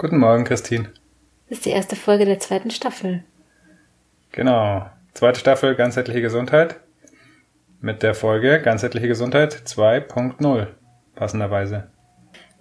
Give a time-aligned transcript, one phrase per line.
[0.00, 0.88] Guten Morgen, Christine.
[1.50, 3.22] Das ist die erste Folge der zweiten Staffel.
[4.32, 4.86] Genau.
[5.12, 6.80] Zweite Staffel ganzheitliche Gesundheit
[7.82, 10.68] mit der Folge ganzheitliche Gesundheit 2.0
[11.14, 11.88] passenderweise.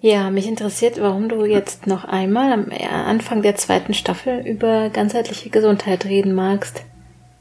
[0.02, 5.50] Ja, mich interessiert, warum du jetzt noch einmal am Anfang der zweiten Staffel über ganzheitliche
[5.50, 6.84] Gesundheit reden magst.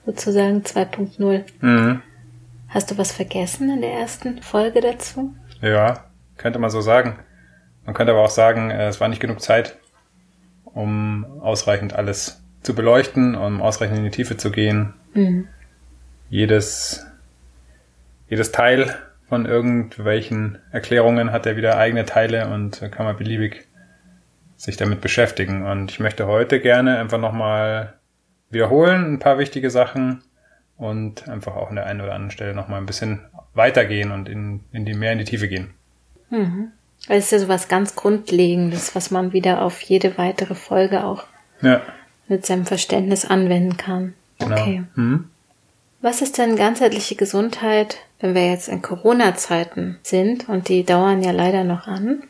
[0.06, 1.42] Sozusagen 2.0.
[1.60, 2.02] Mhm.
[2.68, 5.34] Hast du was vergessen in der ersten Folge dazu?
[5.60, 6.04] Ja,
[6.36, 7.18] könnte man so sagen.
[7.84, 9.76] Man könnte aber auch sagen, äh, es war nicht genug Zeit
[10.78, 14.94] um ausreichend alles zu beleuchten, um ausreichend in die Tiefe zu gehen.
[15.12, 15.48] Mhm.
[16.30, 17.04] Jedes,
[18.28, 18.96] jedes Teil
[19.28, 23.66] von irgendwelchen Erklärungen hat ja wieder eigene Teile und kann man beliebig
[24.56, 25.66] sich damit beschäftigen.
[25.66, 27.94] Und ich möchte heute gerne einfach nochmal
[28.48, 30.22] wiederholen, ein paar wichtige Sachen
[30.76, 34.60] und einfach auch an der einen oder anderen Stelle nochmal ein bisschen weitergehen und in,
[34.70, 35.74] in die, mehr in die Tiefe gehen.
[36.30, 36.70] Mhm.
[37.08, 41.04] Weil es ist ja so was ganz Grundlegendes, was man wieder auf jede weitere Folge
[41.04, 41.24] auch
[41.62, 41.80] ja.
[42.28, 44.14] mit seinem Verständnis anwenden kann.
[44.38, 44.54] Genau.
[44.54, 44.84] Okay.
[44.94, 45.30] Hm?
[46.00, 51.32] Was ist denn ganzheitliche Gesundheit, wenn wir jetzt in Corona-Zeiten sind und die dauern ja
[51.32, 52.22] leider noch an?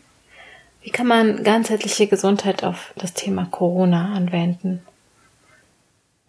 [0.81, 4.81] Wie kann man ganzheitliche Gesundheit auf das Thema Corona anwenden?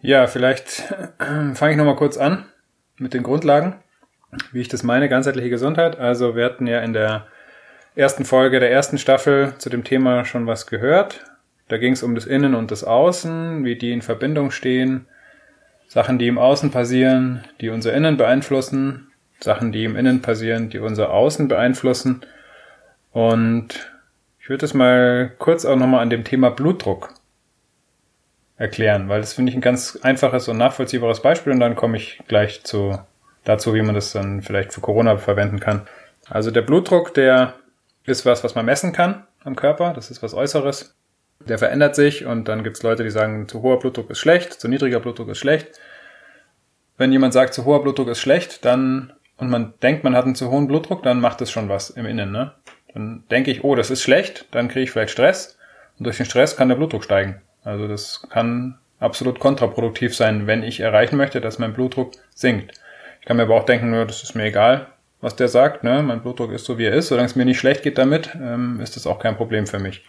[0.02, 2.44] Ja, vielleicht äh, fange ich nochmal kurz an
[2.98, 3.76] mit den Grundlagen,
[4.52, 5.98] wie ich das meine, ganzheitliche Gesundheit.
[5.98, 7.26] Also wir hatten ja in der
[7.94, 11.24] ersten Folge der ersten Staffel zu dem Thema schon was gehört.
[11.68, 15.06] Da ging es um das Innen und das Außen, wie die in Verbindung stehen,
[15.88, 20.78] Sachen, die im Außen passieren, die unser Innen beeinflussen, Sachen, die im Innen passieren, die
[20.78, 22.22] unser Außen beeinflussen.
[23.12, 23.90] Und
[24.40, 27.14] ich würde es mal kurz auch nochmal an dem Thema Blutdruck
[28.56, 32.20] erklären, weil das finde ich ein ganz einfaches und nachvollziehbares Beispiel und dann komme ich
[32.28, 32.98] gleich zu,
[33.44, 35.88] dazu, wie man das dann vielleicht für Corona verwenden kann.
[36.28, 37.54] Also der Blutdruck, der
[38.10, 39.92] ist was, was man messen kann am Körper.
[39.94, 40.94] Das ist was Äußeres.
[41.40, 44.52] Der verändert sich und dann gibt es Leute, die sagen, zu hoher Blutdruck ist schlecht,
[44.52, 45.68] zu niedriger Blutdruck ist schlecht.
[46.98, 50.34] Wenn jemand sagt, zu hoher Blutdruck ist schlecht, dann und man denkt, man hat einen
[50.34, 52.30] zu hohen Blutdruck, dann macht das schon was im Innen.
[52.30, 52.52] Ne?
[52.92, 55.58] Dann denke ich, oh, das ist schlecht, dann kriege ich vielleicht Stress
[55.98, 57.40] und durch den Stress kann der Blutdruck steigen.
[57.64, 62.74] Also das kann absolut kontraproduktiv sein, wenn ich erreichen möchte, dass mein Blutdruck sinkt.
[63.20, 64.88] Ich kann mir aber auch denken, das ist mir egal,
[65.20, 66.02] was der sagt, ne?
[66.02, 68.80] Mein Blutdruck ist so wie er ist, solange es mir nicht schlecht geht damit, ähm,
[68.80, 70.04] ist das auch kein Problem für mich.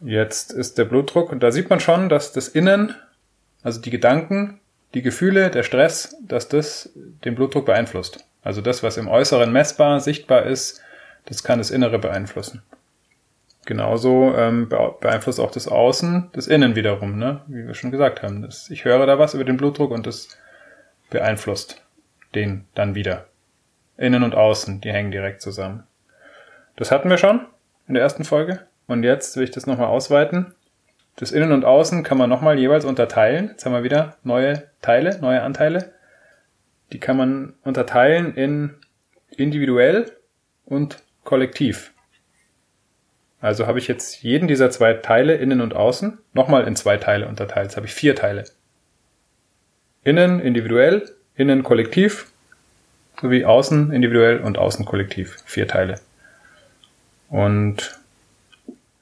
[0.00, 2.94] Jetzt ist der Blutdruck, und da sieht man schon, dass das Innen,
[3.62, 4.60] also die Gedanken,
[4.94, 6.90] die Gefühle, der Stress, dass das
[7.24, 8.24] den Blutdruck beeinflusst.
[8.42, 10.82] Also das, was im Äußeren messbar, sichtbar ist,
[11.26, 12.62] das kann das Innere beeinflussen.
[13.66, 17.42] Genauso ähm, beeinflusst auch das Außen das Innen wiederum, ne?
[17.48, 18.40] wie wir schon gesagt haben.
[18.40, 20.38] Das, ich höre da was über den Blutdruck und das
[21.10, 21.82] beeinflusst
[22.34, 23.27] den dann wieder.
[23.98, 25.82] Innen und Außen, die hängen direkt zusammen.
[26.76, 27.44] Das hatten wir schon
[27.88, 28.60] in der ersten Folge.
[28.86, 30.54] Und jetzt will ich das nochmal ausweiten.
[31.16, 33.48] Das Innen und Außen kann man nochmal jeweils unterteilen.
[33.48, 35.92] Jetzt haben wir wieder neue Teile, neue Anteile.
[36.92, 38.76] Die kann man unterteilen in
[39.36, 40.12] individuell
[40.64, 41.92] und kollektiv.
[43.40, 47.28] Also habe ich jetzt jeden dieser zwei Teile, innen und außen, nochmal in zwei Teile
[47.28, 47.66] unterteilt.
[47.66, 48.44] Jetzt habe ich vier Teile.
[50.04, 52.32] Innen individuell, innen kollektiv
[53.20, 55.36] sowie außen individuell und außen kollektiv.
[55.44, 56.00] Vier Teile.
[57.28, 57.98] Und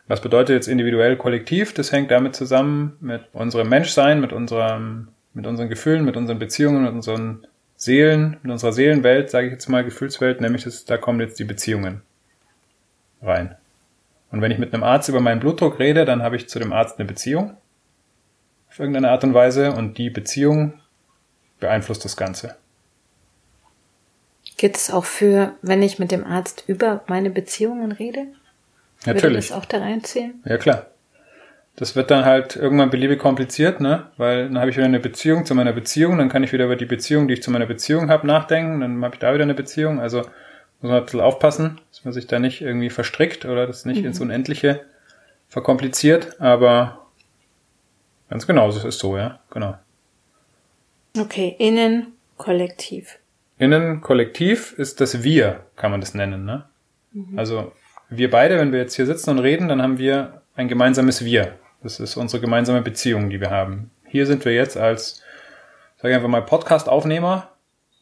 [0.09, 1.75] was bedeutet jetzt individuell kollektiv?
[1.75, 6.85] Das hängt damit zusammen mit unserem Menschsein, mit unserem, mit unseren Gefühlen, mit unseren Beziehungen,
[6.85, 7.47] mit unseren
[7.77, 11.45] Seelen, mit unserer Seelenwelt, sage ich jetzt mal, Gefühlswelt, nämlich das, da kommen jetzt die
[11.45, 12.03] Beziehungen
[13.21, 13.57] rein.
[14.31, 16.73] Und wenn ich mit einem Arzt über meinen Blutdruck rede, dann habe ich zu dem
[16.73, 17.57] Arzt eine Beziehung
[18.69, 20.75] auf irgendeine Art und Weise und die Beziehung
[21.61, 22.57] beeinflusst das Ganze.
[24.57, 28.27] Geht es auch für, wenn ich mit dem Arzt über meine Beziehungen rede?
[29.05, 29.23] Natürlich.
[29.23, 30.43] Würde das auch da reinzählen?
[30.45, 30.87] Ja, klar.
[31.77, 34.07] Das wird dann halt irgendwann beliebig kompliziert, ne?
[34.17, 36.77] Weil dann habe ich wieder eine Beziehung zu meiner Beziehung, dann kann ich wieder über
[36.77, 39.55] die Beziehung, die ich zu meiner Beziehung habe, nachdenken, dann habe ich da wieder eine
[39.55, 40.01] Beziehung.
[40.01, 40.21] Also
[40.81, 44.01] muss man ein bisschen aufpassen, dass man sich da nicht irgendwie verstrickt oder das nicht
[44.01, 44.07] mhm.
[44.07, 44.87] ins Unendliche
[45.49, 47.07] verkompliziert, aber
[48.31, 49.77] ganz genau, das ist so, ja, genau.
[51.19, 53.19] Okay, innen, kollektiv.
[53.59, 56.45] Innen Kollektiv ist das Wir, kann man das nennen.
[56.45, 56.65] Ne?
[57.13, 57.39] Mhm.
[57.39, 57.73] Also
[58.11, 61.59] wir beide, wenn wir jetzt hier sitzen und reden, dann haben wir ein gemeinsames Wir.
[61.83, 63.91] Das ist unsere gemeinsame Beziehung, die wir haben.
[64.07, 65.23] Hier sind wir jetzt als,
[65.97, 67.51] sage ich einfach mal, Podcast-Aufnehmer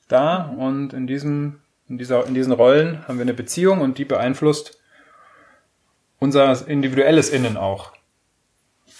[0.08, 4.04] da und in diesem, in dieser, in diesen Rollen haben wir eine Beziehung und die
[4.04, 4.80] beeinflusst
[6.18, 7.92] unser individuelles Innen auch.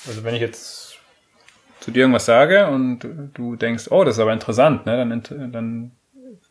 [0.07, 0.99] Also wenn ich jetzt
[1.81, 3.01] zu dir irgendwas sage und
[3.35, 5.91] du denkst, oh, das ist aber interessant, ne, dann, dann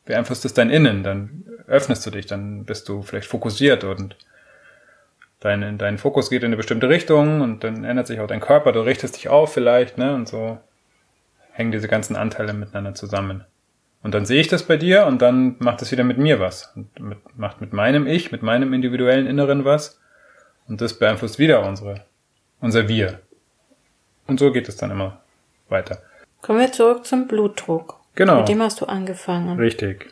[0.06, 4.16] beeinflusst es dein Innen, dann öffnest du dich, dann bist du vielleicht fokussiert und
[5.40, 8.72] dein, dein Fokus geht in eine bestimmte Richtung und dann ändert sich auch dein Körper,
[8.72, 10.60] du richtest dich auf vielleicht, ne, und so
[11.52, 13.46] hängen diese ganzen Anteile miteinander zusammen.
[14.02, 16.74] Und dann sehe ich das bei dir und dann macht es wieder mit mir was.
[16.76, 20.00] Und mit, macht mit meinem Ich, mit meinem individuellen Inneren was.
[20.68, 22.04] Und das beeinflusst wieder unsere,
[22.60, 23.22] unser Wir.
[24.28, 25.22] Und so geht es dann immer
[25.70, 26.00] weiter.
[26.42, 28.03] Kommen wir zurück zum Blutdruck.
[28.16, 28.40] Genau.
[28.40, 29.58] Mit dem hast du angefangen.
[29.60, 30.12] Richtig.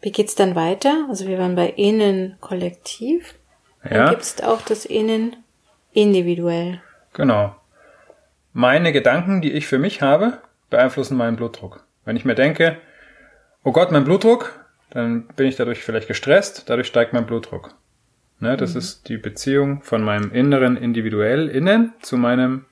[0.00, 1.06] Wie geht's dann weiter?
[1.08, 3.34] Also wir waren bei innen kollektiv.
[3.82, 4.10] Dann Ja.
[4.10, 5.36] gibt's auch das innen
[5.92, 6.80] individuell.
[7.12, 7.54] Genau.
[8.52, 10.40] Meine Gedanken, die ich für mich habe,
[10.70, 11.84] beeinflussen meinen Blutdruck.
[12.04, 12.78] Wenn ich mir denke,
[13.64, 17.74] oh Gott, mein Blutdruck, dann bin ich dadurch vielleicht gestresst, dadurch steigt mein Blutdruck.
[18.38, 22.66] Ne, das ist die Beziehung von meinem inneren individuell innen zu meinem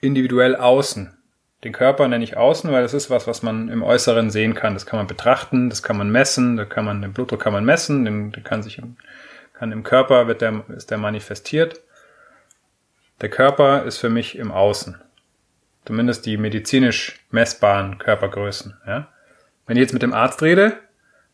[0.00, 1.16] individuell außen.
[1.64, 4.74] Den Körper nenne ich außen, weil das ist was, was man im Äußeren sehen kann.
[4.74, 7.64] Das kann man betrachten, das kann man messen, da kann man, den Blutdruck kann man
[7.64, 8.96] messen, den, den kann sich im,
[9.54, 11.80] kann im Körper wird der, ist der manifestiert.
[13.22, 15.00] Der Körper ist für mich im Außen.
[15.86, 18.76] Zumindest die medizinisch messbaren Körpergrößen.
[18.86, 19.08] Ja?
[19.66, 20.78] Wenn ich jetzt mit dem Arzt rede,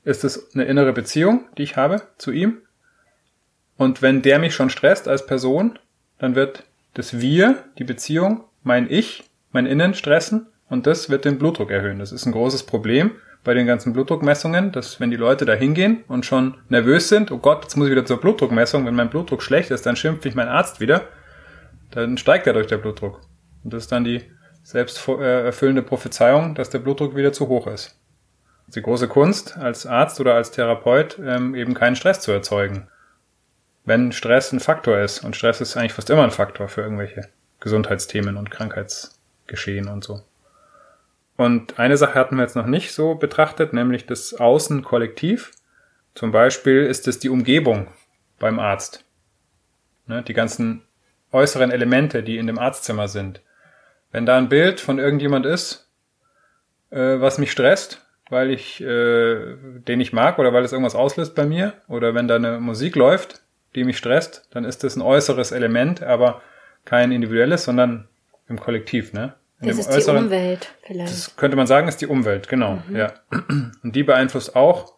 [0.04, 2.58] ist es eine innere Beziehung, die ich habe zu ihm.
[3.76, 5.78] Und wenn der mich schon stresst als Person,
[6.18, 6.64] dann wird
[6.94, 11.98] das Wir, die Beziehung, mein Ich, mein Innen stressen und das wird den Blutdruck erhöhen.
[11.98, 13.12] Das ist ein großes Problem
[13.44, 17.38] bei den ganzen Blutdruckmessungen, dass wenn die Leute da hingehen und schon nervös sind, oh
[17.38, 20.34] Gott, jetzt muss ich wieder zur Blutdruckmessung, wenn mein Blutdruck schlecht ist, dann schimpft mich
[20.34, 21.02] mein Arzt wieder,
[21.90, 23.20] dann steigt dadurch der Blutdruck.
[23.64, 24.22] Und das ist dann die
[24.62, 27.98] selbst erfüllende Prophezeiung, dass der Blutdruck wieder zu hoch ist.
[28.68, 32.88] Die große Kunst, als Arzt oder als Therapeut ähm, eben keinen Stress zu erzeugen.
[33.84, 37.28] Wenn Stress ein Faktor ist, und Stress ist eigentlich fast immer ein Faktor für irgendwelche
[37.60, 38.50] Gesundheitsthemen und
[39.46, 40.22] Krankheitsgeschehen und so.
[41.36, 45.52] Und eine Sache hatten wir jetzt noch nicht so betrachtet, nämlich das Außenkollektiv.
[46.14, 47.88] Zum Beispiel ist es die Umgebung
[48.38, 49.04] beim Arzt.
[50.06, 50.82] Ne, die ganzen
[51.30, 53.40] äußeren Elemente, die in dem Arztzimmer sind.
[54.10, 55.88] Wenn da ein Bild von irgendjemand ist,
[56.90, 59.56] äh, was mich stresst, weil ich äh,
[59.88, 62.96] den ich mag oder weil es irgendwas auslöst bei mir, oder wenn da eine Musik
[62.96, 63.42] läuft,
[63.74, 66.42] die mich stresst, dann ist das ein äußeres Element, aber
[66.84, 68.08] kein individuelles, sondern
[68.52, 69.34] im Kollektiv, ne?
[69.60, 71.12] In Das ist die äußeren- Umwelt vielleicht.
[71.12, 73.12] das könnte man sagen, ist die Umwelt, genau, ja.
[73.82, 74.92] Und die beeinflusst auch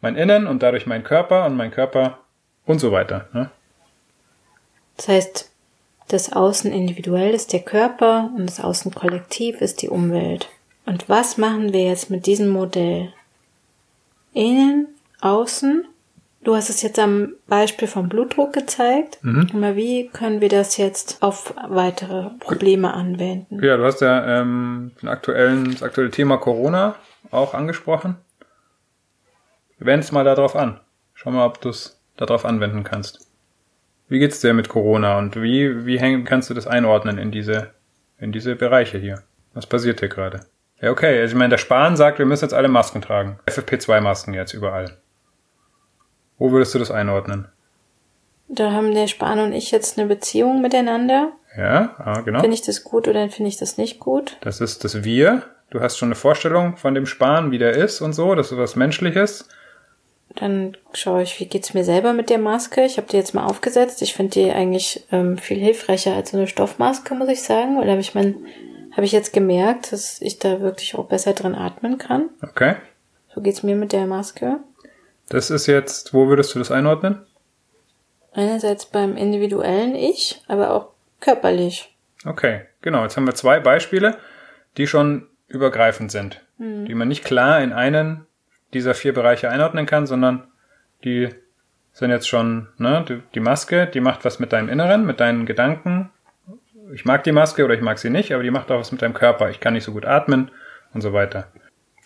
[0.00, 2.18] mein Innen und dadurch mein Körper und mein Körper
[2.66, 3.28] und so weiter.
[3.32, 3.50] Ne?
[4.96, 5.50] Das heißt,
[6.08, 10.48] das Außen individuell ist der Körper und das Außen kollektiv ist die Umwelt.
[10.86, 13.12] Und was machen wir jetzt mit diesem Modell?
[14.34, 14.86] Innen,
[15.20, 15.84] außen.
[16.44, 19.18] Du hast es jetzt am Beispiel vom Blutdruck gezeigt.
[19.54, 23.62] Aber wie können wir das jetzt auf weitere Probleme anwenden?
[23.62, 26.94] Ja, du hast ja ähm, den aktuellen, das aktuelle Thema Corona
[27.30, 28.16] auch angesprochen.
[29.78, 30.80] Wenden es mal darauf an.
[31.14, 33.26] Schau mal, ob du es darauf anwenden kannst.
[34.08, 37.70] Wie geht's dir mit Corona und wie, wie häng, kannst du das einordnen in diese,
[38.18, 39.22] in diese Bereiche hier?
[39.54, 40.40] Was passiert hier gerade?
[40.80, 41.20] Ja, okay.
[41.20, 43.38] Also ich meine, der Spahn sagt, wir müssen jetzt alle Masken tragen.
[43.46, 44.96] FFP2-Masken jetzt überall.
[46.38, 47.48] Wo würdest du das einordnen?
[48.48, 51.32] Da haben der Spahn und ich jetzt eine Beziehung miteinander.
[51.56, 52.40] Ja, ah, genau.
[52.40, 54.36] Finde ich das gut oder finde ich das nicht gut?
[54.40, 55.42] Das ist das Wir.
[55.70, 58.34] Du hast schon eine Vorstellung von dem Spahn, wie der ist und so.
[58.34, 59.48] Das ist was Menschliches.
[60.34, 62.84] Dann schaue ich, wie geht's mir selber mit der Maske.
[62.84, 64.00] Ich habe die jetzt mal aufgesetzt.
[64.02, 67.78] Ich finde die eigentlich ähm, viel hilfreicher als so eine Stoffmaske, muss ich sagen.
[67.78, 68.36] Weil habe ich mein,
[68.92, 72.30] habe ich jetzt gemerkt, dass ich da wirklich auch besser drin atmen kann.
[72.42, 72.76] Okay.
[73.34, 74.60] So geht's mir mit der Maske.
[75.28, 77.26] Das ist jetzt, wo würdest du das einordnen?
[78.32, 80.88] Einerseits beim individuellen Ich, aber auch
[81.20, 81.94] körperlich.
[82.24, 83.02] Okay, genau.
[83.02, 84.18] Jetzt haben wir zwei Beispiele,
[84.76, 88.26] die schon übergreifend sind, die man nicht klar in einen
[88.74, 90.48] dieser vier Bereiche einordnen kann, sondern
[91.04, 91.30] die
[91.92, 95.46] sind jetzt schon, ne, die, die Maske, die macht was mit deinem Inneren, mit deinen
[95.46, 96.10] Gedanken.
[96.92, 99.02] Ich mag die Maske oder ich mag sie nicht, aber die macht auch was mit
[99.02, 99.50] deinem Körper.
[99.50, 100.50] Ich kann nicht so gut atmen
[100.94, 101.48] und so weiter.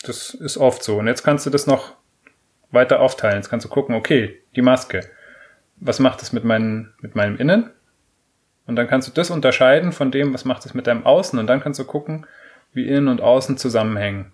[0.05, 0.99] Das ist oft so.
[0.99, 1.95] Und jetzt kannst du das noch
[2.73, 3.37] weiter aufteilen.
[3.37, 5.09] Jetzt kannst du gucken, okay, die Maske.
[5.76, 7.71] Was macht es mit, meinen, mit meinem Innen?
[8.67, 11.38] Und dann kannst du das unterscheiden von dem, was macht es mit deinem Außen.
[11.38, 12.26] Und dann kannst du gucken,
[12.73, 14.33] wie Innen und Außen zusammenhängen.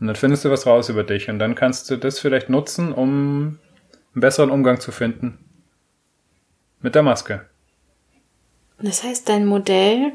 [0.00, 1.28] Und dann findest du was raus über dich.
[1.28, 3.58] Und dann kannst du das vielleicht nutzen, um
[4.14, 5.38] einen besseren Umgang zu finden
[6.80, 7.46] mit der Maske.
[8.78, 10.12] Das heißt, dein Modell,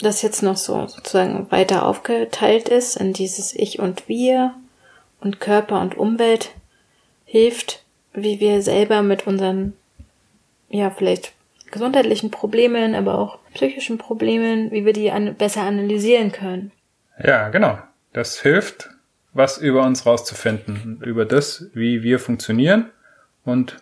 [0.00, 4.54] das jetzt noch so sozusagen weiter aufgeteilt ist in dieses Ich und Wir
[5.24, 6.50] und Körper und Umwelt,
[7.24, 9.72] hilft, wie wir selber mit unseren,
[10.68, 11.32] ja, vielleicht
[11.72, 16.70] gesundheitlichen Problemen, aber auch psychischen Problemen, wie wir die an, besser analysieren können.
[17.22, 17.78] Ja, genau.
[18.12, 18.90] Das hilft,
[19.32, 22.90] was über uns rauszufinden, über das, wie wir funktionieren
[23.44, 23.78] und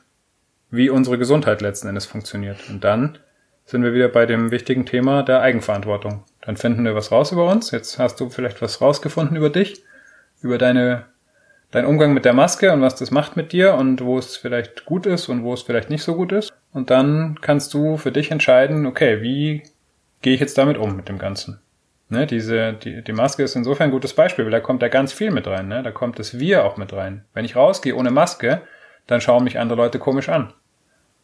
[0.70, 2.58] wie unsere Gesundheit letzten Endes funktioniert.
[2.70, 3.18] Und dann
[3.66, 6.25] sind wir wieder bei dem wichtigen Thema der Eigenverantwortung.
[6.40, 7.70] Dann finden wir was raus über uns.
[7.70, 9.84] Jetzt hast du vielleicht was rausgefunden über dich,
[10.40, 11.04] über deine,
[11.72, 14.84] dein Umgang mit der Maske und was das macht mit dir und wo es vielleicht
[14.84, 16.52] gut ist und wo es vielleicht nicht so gut ist.
[16.72, 19.62] Und dann kannst du für dich entscheiden, okay, wie
[20.20, 21.60] gehe ich jetzt damit um mit dem Ganzen?
[22.08, 25.14] Ne, diese, die, die Maske ist insofern ein gutes Beispiel, weil da kommt ja ganz
[25.14, 25.68] viel mit rein.
[25.68, 25.82] Ne?
[25.82, 27.24] Da kommt das Wir auch mit rein.
[27.32, 28.60] Wenn ich rausgehe ohne Maske,
[29.06, 30.52] dann schauen mich andere Leute komisch an.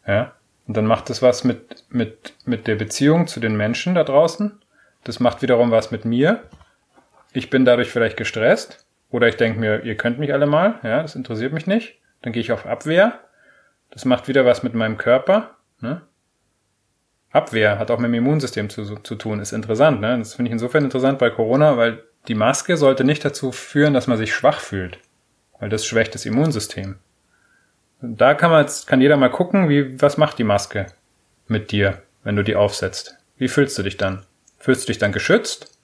[0.07, 0.33] Ja?
[0.67, 4.59] Und dann macht das was mit, mit, mit der Beziehung zu den Menschen da draußen.
[5.03, 6.43] Das macht wiederum was mit mir.
[7.33, 8.83] Ich bin dadurch vielleicht gestresst.
[9.11, 10.79] Oder ich denke mir, ihr könnt mich alle mal.
[10.83, 11.99] Ja, das interessiert mich nicht.
[12.21, 13.19] Dann gehe ich auf Abwehr.
[13.89, 15.55] Das macht wieder was mit meinem Körper.
[15.81, 16.01] Ne?
[17.31, 19.39] Abwehr hat auch mit dem Immunsystem zu, zu tun.
[19.39, 20.01] Ist interessant.
[20.01, 20.17] Ne?
[20.17, 24.07] Das finde ich insofern interessant bei Corona, weil die Maske sollte nicht dazu führen, dass
[24.07, 24.99] man sich schwach fühlt.
[25.59, 26.97] Weil das schwächt das Immunsystem.
[28.01, 30.85] Da kann man jetzt, kann jeder mal gucken, wie, was macht die Maske
[31.47, 33.17] mit dir, wenn du die aufsetzt?
[33.37, 34.25] Wie fühlst du dich dann?
[34.57, 35.77] Fühlst du dich dann geschützt?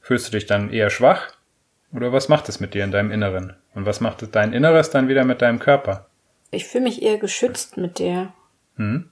[0.00, 1.35] Fühlst du dich dann eher schwach?
[1.96, 3.54] Oder was macht es mit dir in deinem Inneren?
[3.74, 6.06] Und was macht dein Inneres dann wieder mit deinem Körper?
[6.50, 8.32] Ich fühle mich eher geschützt mit der.
[8.76, 9.10] Hm?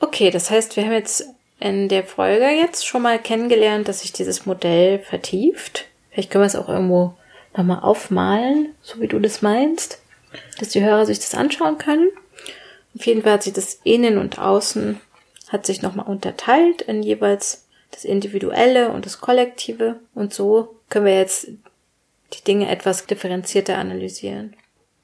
[0.00, 1.24] Okay, das heißt, wir haben jetzt
[1.60, 5.86] in der Folge jetzt schon mal kennengelernt, dass sich dieses Modell vertieft.
[6.10, 7.14] Vielleicht können wir es auch irgendwo
[7.56, 10.00] nochmal aufmalen, so wie du das meinst
[10.58, 12.10] dass die Hörer sich das anschauen können.
[12.96, 15.00] Auf jeden Fall hat sich das Innen und Außen
[15.48, 19.96] hat sich nochmal unterteilt in jeweils das Individuelle und das Kollektive.
[20.14, 21.48] Und so können wir jetzt
[22.32, 24.54] die Dinge etwas differenzierter analysieren.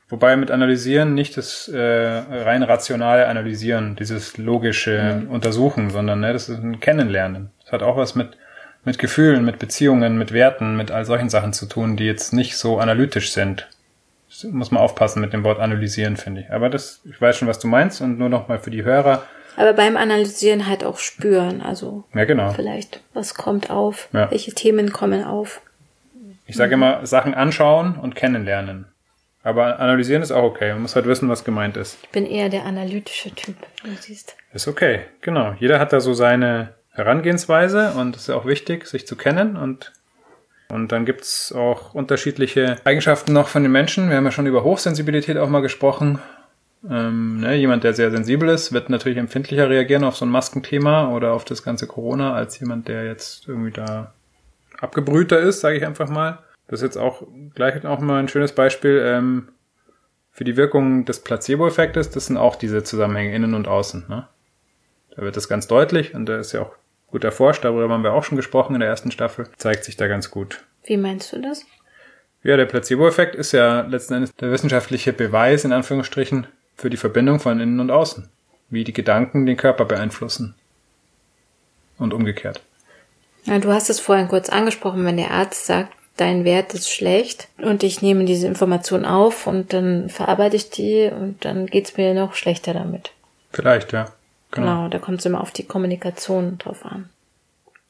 [0.08, 5.30] Wobei mit Analysieren nicht das äh, rein rationale Analysieren, dieses logische mhm.
[5.30, 7.50] Untersuchen, sondern ne, das ist ein Kennenlernen.
[7.64, 8.36] Das hat auch was mit,
[8.84, 12.56] mit Gefühlen, mit Beziehungen, mit Werten, mit all solchen Sachen zu tun, die jetzt nicht
[12.56, 13.66] so analytisch sind
[14.44, 16.50] muss man aufpassen mit dem Wort analysieren, finde ich.
[16.50, 19.22] Aber das, ich weiß schon, was du meinst und nur noch mal für die Hörer.
[19.56, 22.04] Aber beim Analysieren halt auch spüren, also.
[22.14, 22.50] Ja, genau.
[22.50, 24.30] Vielleicht, was kommt auf, ja.
[24.30, 25.62] welche Themen kommen auf.
[26.46, 28.86] Ich sage immer, Sachen anschauen und kennenlernen.
[29.42, 30.72] Aber analysieren ist auch okay.
[30.72, 31.98] Man muss halt wissen, was gemeint ist.
[32.02, 34.36] Ich bin eher der analytische Typ, wie du siehst.
[34.52, 35.54] Ist okay, genau.
[35.58, 39.92] Jeder hat da so seine Herangehensweise und es ist auch wichtig, sich zu kennen und
[40.68, 44.08] und dann gibt's auch unterschiedliche Eigenschaften noch von den Menschen.
[44.08, 46.18] Wir haben ja schon über Hochsensibilität auch mal gesprochen.
[46.90, 51.10] Ähm, ne, jemand, der sehr sensibel ist, wird natürlich empfindlicher reagieren auf so ein Maskenthema
[51.12, 54.12] oder auf das ganze Corona als jemand, der jetzt irgendwie da
[54.80, 56.38] abgebrühter ist, sage ich einfach mal.
[56.68, 57.22] Das ist jetzt auch
[57.54, 59.48] gleich auch mal ein schönes Beispiel ähm,
[60.32, 62.10] für die Wirkung des Placebo-Effektes.
[62.10, 64.04] Das sind auch diese Zusammenhänge innen und außen.
[64.08, 64.26] Ne?
[65.14, 66.74] Da wird das ganz deutlich und da ist ja auch
[67.06, 70.08] gut erforscht, darüber haben wir auch schon gesprochen in der ersten Staffel, zeigt sich da
[70.08, 70.64] ganz gut.
[70.84, 71.64] Wie meinst du das?
[72.42, 77.40] Ja, der Placebo-Effekt ist ja letzten Endes der wissenschaftliche Beweis in Anführungsstrichen für die Verbindung
[77.40, 78.28] von innen und außen,
[78.70, 80.54] wie die Gedanken den Körper beeinflussen
[81.98, 82.60] und umgekehrt.
[83.46, 87.48] Ja, du hast es vorhin kurz angesprochen, wenn der Arzt sagt, dein Wert ist schlecht
[87.58, 92.14] und ich nehme diese Information auf und dann verarbeite ich die und dann geht's mir
[92.14, 93.12] noch schlechter damit.
[93.52, 94.06] Vielleicht, ja.
[94.50, 97.08] Genau, genau da kommt es immer auf die Kommunikation drauf an.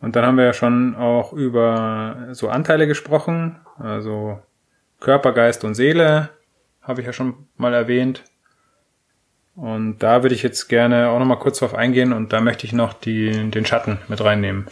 [0.01, 4.39] Und dann haben wir ja schon auch über so Anteile gesprochen, also
[5.01, 6.31] Körper, Geist und Seele,
[6.83, 8.23] habe ich ja schon mal erwähnt.
[9.55, 12.75] Und da würde ich jetzt gerne auch nochmal kurz drauf eingehen und da möchte ich
[12.75, 14.67] noch die, den Schatten mit reinnehmen.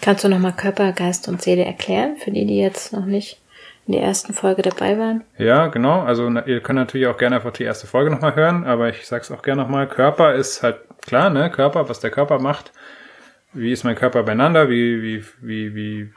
[0.00, 3.40] Kannst du nochmal Körper, Geist und Seele erklären, für die, die jetzt noch nicht
[3.86, 5.24] in der ersten Folge dabei waren.
[5.38, 6.02] Ja, genau.
[6.02, 9.30] Also ihr könnt natürlich auch gerne einfach die erste Folge nochmal hören, aber ich sag's
[9.30, 9.88] auch gerne nochmal.
[9.88, 11.50] Körper ist halt klar, ne?
[11.50, 12.72] Körper, was der Körper macht.
[13.54, 14.68] Wie ist mein Körper beieinander?
[14.68, 16.12] Wie, wie, wie, wie,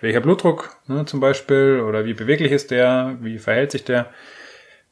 [0.00, 1.82] welcher Blutdruck, ne, zum Beispiel?
[1.84, 3.16] Oder wie beweglich ist der?
[3.20, 4.10] Wie verhält sich der?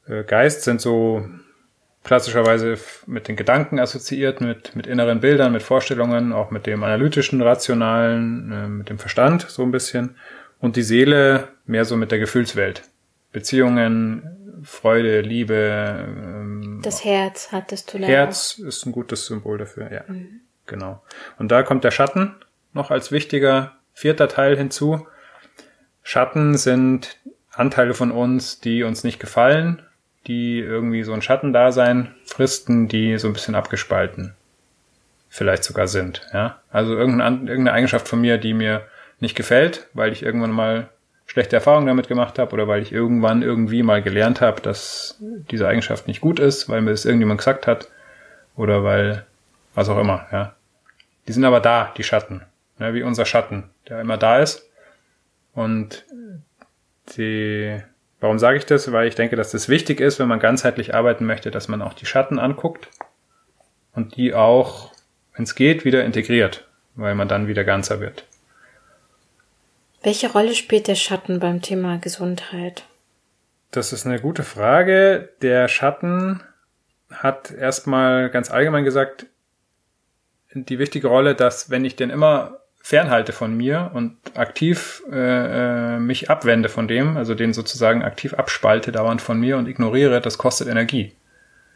[0.09, 1.25] Äh, Geist sind so
[2.07, 7.43] klassischerweise mit den Gedanken assoziiert, mit, mit inneren Bildern, mit Vorstellungen, auch mit dem analytischen,
[7.43, 10.15] rationalen, äh, mit dem Verstand so ein bisschen
[10.61, 12.83] und die Seele mehr so mit der Gefühlswelt.
[13.33, 16.07] Beziehungen, Freude, Liebe.
[16.07, 18.13] Ähm, das Herz hattest du leider.
[18.13, 20.05] Herz ist ein gutes Symbol dafür, ja.
[20.07, 20.43] Mhm.
[20.67, 21.03] Genau.
[21.39, 22.37] Und da kommt der Schatten
[22.73, 25.09] noch als wichtiger vierter Teil hinzu.
[26.05, 27.19] Schatten sind
[27.51, 29.83] Anteile von uns, die uns nicht gefallen,
[30.27, 34.35] die irgendwie so ein Schattendasein fristen, die so ein bisschen abgespalten
[35.29, 36.27] vielleicht sogar sind.
[36.33, 36.61] Ja?
[36.71, 38.83] Also irgendeine, Eigenschaft von mir, die mir
[39.21, 40.89] nicht gefällt, weil ich irgendwann mal
[41.27, 45.67] schlechte Erfahrungen damit gemacht habe oder weil ich irgendwann irgendwie mal gelernt habe, dass diese
[45.69, 47.89] Eigenschaft nicht gut ist, weil mir das irgendjemand gesagt hat
[48.57, 49.27] oder weil
[49.75, 50.27] was auch immer.
[50.33, 50.55] Ja?
[51.29, 52.43] Die sind aber da, die Schatten,
[52.79, 52.95] ne?
[52.95, 54.69] wie unser Schatten, der immer da ist.
[55.55, 56.05] Und
[57.17, 57.81] die,
[58.21, 58.91] warum sage ich das?
[58.93, 61.95] Weil ich denke, dass das wichtig ist, wenn man ganzheitlich arbeiten möchte, dass man auch
[61.95, 62.89] die Schatten anguckt
[63.95, 64.93] und die auch,
[65.35, 68.25] wenn es geht, wieder integriert, weil man dann wieder ganzer wird.
[70.03, 72.85] Welche Rolle spielt der Schatten beim Thema Gesundheit?
[73.71, 75.31] Das ist eine gute Frage.
[75.43, 76.43] Der Schatten
[77.11, 79.27] hat erstmal ganz allgemein gesagt
[80.55, 85.99] die wichtige Rolle, dass wenn ich den immer fernhalte von mir und aktiv äh, äh,
[85.99, 90.39] mich abwende von dem, also den sozusagen aktiv abspalte dauernd von mir und ignoriere, das
[90.39, 91.11] kostet Energie.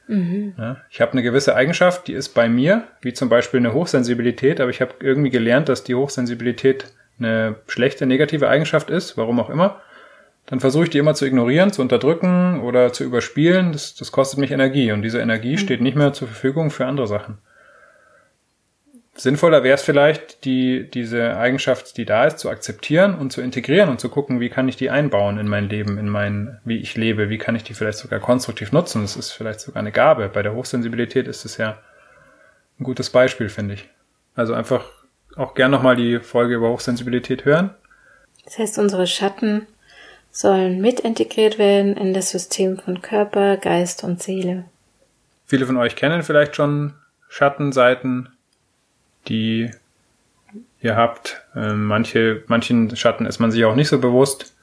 [0.07, 0.55] Mhm.
[0.57, 4.61] Ja, ich habe eine gewisse Eigenschaft, die ist bei mir, wie zum Beispiel eine Hochsensibilität,
[4.61, 6.85] aber ich habe irgendwie gelernt, dass die Hochsensibilität
[7.19, 9.81] eine schlechte, negative Eigenschaft ist, warum auch immer.
[10.47, 13.73] Dann versuche ich die immer zu ignorieren, zu unterdrücken oder zu überspielen.
[13.73, 15.59] Das, das kostet mich Energie und diese Energie mhm.
[15.59, 17.39] steht nicht mehr zur Verfügung für andere Sachen.
[19.15, 23.91] Sinnvoller wäre es vielleicht, die, diese Eigenschaft, die da ist, zu akzeptieren und zu integrieren
[23.91, 26.97] und zu gucken, wie kann ich die einbauen in mein Leben, in mein, wie ich
[26.97, 29.03] lebe, wie kann ich die vielleicht sogar konstruktiv nutzen.
[29.03, 30.29] Das ist vielleicht sogar eine Gabe.
[30.29, 31.79] Bei der Hochsensibilität ist es ja
[32.79, 33.89] ein gutes Beispiel, finde ich.
[34.35, 34.85] Also einfach
[35.37, 37.75] auch gern nochmal die Folge über Hochsensibilität hören.
[38.45, 39.67] Das heißt, unsere Schatten
[40.31, 44.65] sollen mit integriert werden in das System von Körper, Geist und Seele.
[45.47, 46.95] Viele von euch kennen vielleicht schon
[47.29, 48.29] Schattenseiten
[49.29, 49.71] die
[50.81, 51.43] ihr habt.
[51.55, 54.57] Ähm, manche, manchen Schatten ist man sich auch nicht so bewusst.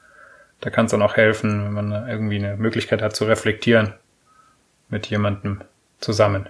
[0.60, 3.94] Da kann es dann auch helfen, wenn man irgendwie eine Möglichkeit hat zu reflektieren
[4.88, 5.62] mit jemandem
[6.00, 6.48] zusammen.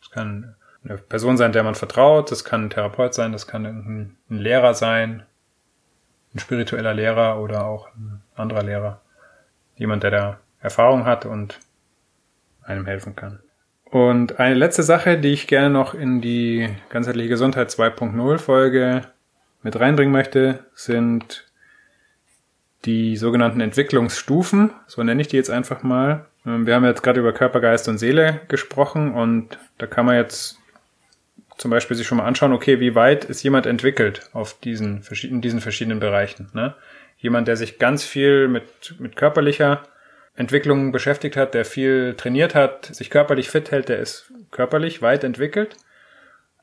[0.00, 0.54] Es kann
[0.84, 4.38] eine Person sein, der man vertraut, das kann ein Therapeut sein, das kann ein, ein
[4.38, 5.26] Lehrer sein,
[6.34, 9.00] ein spiritueller Lehrer oder auch ein anderer Lehrer.
[9.76, 11.58] Jemand, der da Erfahrung hat und
[12.62, 13.40] einem helfen kann.
[13.90, 19.02] Und eine letzte Sache, die ich gerne noch in die ganzheitliche Gesundheit 2.0 Folge
[19.62, 21.46] mit reinbringen möchte, sind
[22.84, 24.70] die sogenannten Entwicklungsstufen.
[24.86, 26.26] So nenne ich die jetzt einfach mal.
[26.46, 30.16] Ähm, wir haben jetzt gerade über Körper, Geist und Seele gesprochen und da kann man
[30.16, 30.58] jetzt
[31.56, 35.40] zum Beispiel sich schon mal anschauen, okay, wie weit ist jemand entwickelt auf diesen, in
[35.40, 36.50] diesen verschiedenen Bereichen.
[36.52, 36.74] Ne?
[37.18, 39.82] Jemand, der sich ganz viel mit, mit körperlicher
[40.38, 45.24] Entwicklung beschäftigt hat, der viel trainiert hat, sich körperlich fit hält, der ist körperlich weit
[45.24, 45.76] entwickelt.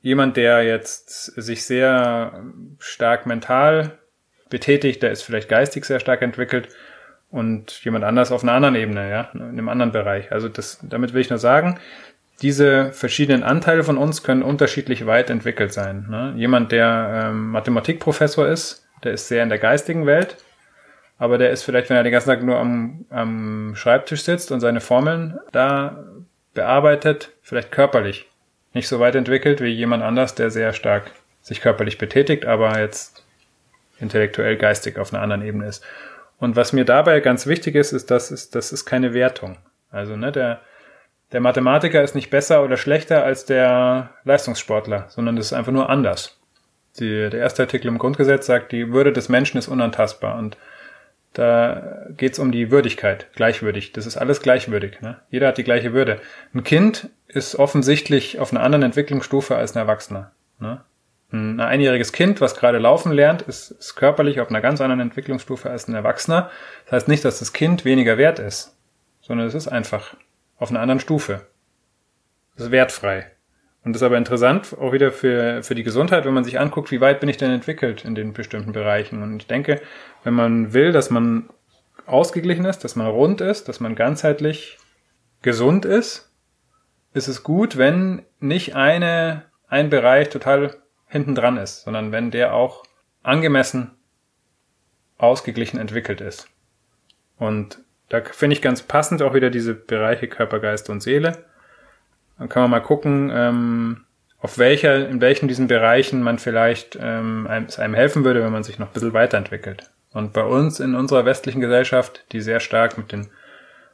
[0.01, 2.41] Jemand, der jetzt sich sehr
[2.79, 3.97] stark mental
[4.49, 6.69] betätigt, der ist vielleicht geistig sehr stark entwickelt
[7.29, 10.31] und jemand anders auf einer anderen Ebene, ja, in einem anderen Bereich.
[10.31, 11.77] Also das, damit will ich nur sagen,
[12.41, 16.05] diese verschiedenen Anteile von uns können unterschiedlich weit entwickelt sein.
[16.09, 16.33] Ne?
[16.37, 20.37] Jemand, der ähm, Mathematikprofessor ist, der ist sehr in der geistigen Welt
[21.17, 24.59] aber der ist vielleicht, wenn er den ganzen Tag nur am, am Schreibtisch sitzt und
[24.59, 26.03] seine Formeln da
[26.53, 28.29] bearbeitet, vielleicht körperlich
[28.73, 33.23] nicht so weit entwickelt wie jemand anders, der sehr stark sich körperlich betätigt, aber jetzt
[33.99, 35.83] intellektuell geistig auf einer anderen Ebene ist.
[36.37, 39.57] Und was mir dabei ganz wichtig ist, ist, dass es, das ist keine Wertung.
[39.91, 40.59] Also, ne, der,
[41.31, 45.89] der Mathematiker ist nicht besser oder schlechter als der Leistungssportler, sondern das ist einfach nur
[45.89, 46.37] anders.
[46.99, 50.57] Die, der erste Artikel im Grundgesetz sagt, die Würde des Menschen ist unantastbar und
[51.35, 53.91] da geht's um die Würdigkeit, gleichwürdig.
[53.91, 55.01] Das ist alles gleichwürdig.
[55.01, 55.17] Ne?
[55.29, 56.21] Jeder hat die gleiche Würde.
[56.53, 60.31] Ein Kind ist offensichtlich auf einer anderen Entwicklungsstufe als ein Erwachsener.
[60.59, 60.81] Ne?
[61.33, 65.69] Ein einjähriges Kind, was gerade laufen lernt, ist, ist körperlich auf einer ganz anderen Entwicklungsstufe
[65.69, 66.49] als ein Erwachsener.
[66.85, 68.77] Das heißt nicht, dass das Kind weniger wert ist,
[69.19, 70.15] sondern es ist einfach
[70.57, 71.47] auf einer anderen Stufe.
[72.55, 73.29] Es ist wertfrei.
[73.85, 76.89] Und das ist aber interessant, auch wieder für, für die Gesundheit, wenn man sich anguckt,
[76.89, 79.21] wie weit bin ich denn entwickelt in den bestimmten Bereichen.
[79.21, 79.79] Und ich denke,
[80.23, 81.49] wenn man will, dass man
[82.07, 84.79] ausgeglichen ist, dass man rund ist, dass man ganzheitlich
[85.43, 86.31] gesund ist,
[87.13, 90.75] ist es gut, wenn nicht eine, ein Bereich total
[91.07, 92.85] hinten dran ist, sondern wenn der auch
[93.21, 93.91] angemessen
[95.19, 96.47] ausgeglichen entwickelt ist.
[97.37, 101.45] Und da finde ich ganz passend auch wieder diese Bereiche Körper, Geist und Seele
[102.37, 104.05] dann kann man mal gucken, ähm,
[104.39, 108.51] auf welcher, in welchen diesen Bereichen man vielleicht ähm, einem, es einem helfen würde, wenn
[108.51, 109.89] man sich noch ein bisschen weiterentwickelt.
[110.13, 113.27] Und bei uns in unserer westlichen Gesellschaft, die sehr stark mit, den,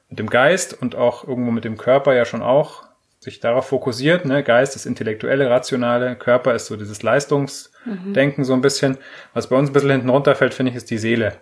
[0.09, 2.83] mit dem Geist und auch irgendwo mit dem Körper ja schon auch
[3.19, 4.43] sich darauf fokussiert, ne?
[4.43, 8.45] Geist ist intellektuelle, rationale, Körper ist so dieses Leistungsdenken mhm.
[8.45, 8.97] so ein bisschen.
[9.33, 11.37] Was bei uns ein bisschen hinten runterfällt, finde ich, ist die Seele.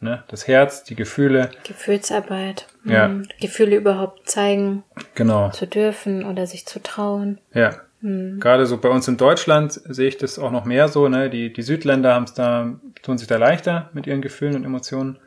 [0.00, 0.22] Ne?
[0.28, 1.50] Das Herz, die Gefühle.
[1.66, 2.66] Gefühlsarbeit.
[2.84, 3.08] Ja.
[3.08, 3.28] Mhm.
[3.40, 5.50] Gefühle überhaupt zeigen Genau.
[5.50, 7.38] zu dürfen oder sich zu trauen.
[7.52, 7.76] Ja.
[8.00, 8.38] Mhm.
[8.38, 11.08] Gerade so bei uns in Deutschland sehe ich das auch noch mehr so.
[11.08, 11.30] Ne?
[11.30, 15.18] Die, die Südländer haben es da, tun sich da leichter mit ihren Gefühlen und Emotionen,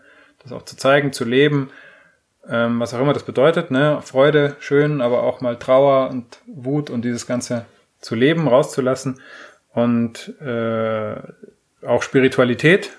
[0.43, 1.71] das auch zu zeigen, zu leben,
[2.47, 3.71] ähm, was auch immer das bedeutet.
[3.71, 3.99] Ne?
[4.03, 7.65] Freude, schön, aber auch mal Trauer und Wut und dieses Ganze
[7.99, 9.19] zu leben, rauszulassen.
[9.73, 11.15] Und äh,
[11.85, 12.91] auch Spiritualität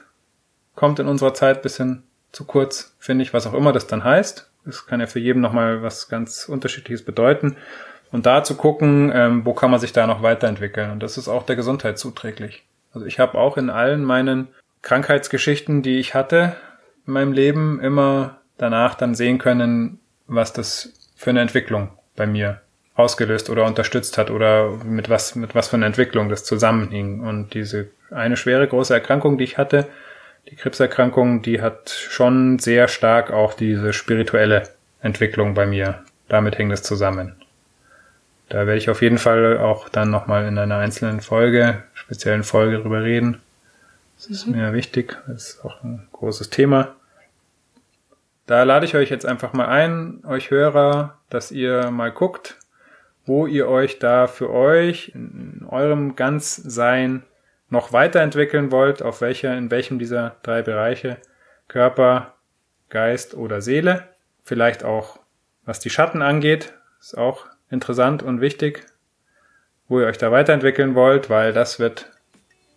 [0.78, 4.48] kommt in unserer Zeit bisschen zu kurz, finde ich, was auch immer das dann heißt.
[4.64, 7.56] Das kann ja für jeden nochmal was ganz Unterschiedliches bedeuten.
[8.12, 10.92] Und da zu gucken, ähm, wo kann man sich da noch weiterentwickeln.
[10.92, 12.62] Und das ist auch der Gesundheit zuträglich.
[12.94, 14.48] Also ich habe auch in allen meinen
[14.82, 16.54] Krankheitsgeschichten, die ich hatte
[17.08, 22.60] in meinem Leben, immer danach dann sehen können, was das für eine Entwicklung bei mir
[22.94, 27.20] ausgelöst oder unterstützt hat oder mit was, mit was für einer Entwicklung das zusammenhing.
[27.20, 29.88] Und diese eine schwere große Erkrankung, die ich hatte,
[30.50, 34.68] die Krebserkrankung, die hat schon sehr stark auch diese spirituelle
[35.00, 36.02] Entwicklung bei mir.
[36.28, 37.36] Damit hängt es zusammen.
[38.48, 42.78] Da werde ich auf jeden Fall auch dann nochmal in einer einzelnen Folge, speziellen Folge
[42.78, 43.40] drüber reden.
[44.16, 45.18] Das ist mir wichtig.
[45.26, 46.96] Das ist auch ein großes Thema.
[48.46, 52.56] Da lade ich euch jetzt einfach mal ein, euch Hörer, dass ihr mal guckt,
[53.26, 57.24] wo ihr euch da für euch in eurem Ganzsein
[57.70, 61.18] noch weiterentwickeln wollt, auf welcher, in welchem dieser drei Bereiche
[61.68, 62.34] Körper,
[62.88, 64.08] Geist oder Seele.
[64.42, 65.18] Vielleicht auch,
[65.64, 68.86] was die Schatten angeht, ist auch interessant und wichtig,
[69.88, 72.10] wo ihr euch da weiterentwickeln wollt, weil das wird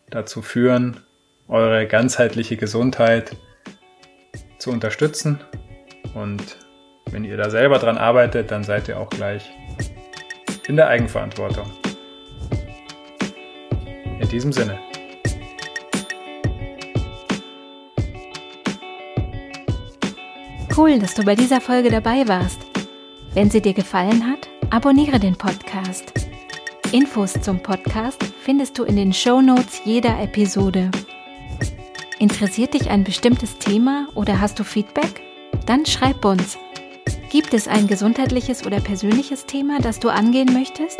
[0.10, 1.02] dazu führen,
[1.48, 3.36] eure ganzheitliche Gesundheit
[4.58, 5.40] zu unterstützen.
[6.14, 6.58] Und
[7.12, 9.50] wenn ihr da selber dran arbeitet, dann seid ihr auch gleich
[10.68, 11.81] in der Eigenverantwortung.
[14.32, 14.80] Diesem Sinne.
[20.76, 22.60] Cool, dass du bei dieser Folge dabei warst.
[23.34, 26.14] Wenn sie dir gefallen hat, abonniere den Podcast.
[26.94, 30.90] Infos zum Podcast findest du in den Show Notes jeder Episode.
[32.20, 35.22] Interessiert dich ein bestimmtes Thema oder hast du Feedback?
[35.66, 36.58] Dann schreib uns.
[37.30, 41.00] Gibt es ein gesundheitliches oder persönliches Thema, das du angehen möchtest?